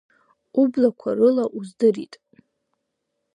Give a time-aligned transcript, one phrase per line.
[0.61, 2.13] Ублақәа рыла уздырит.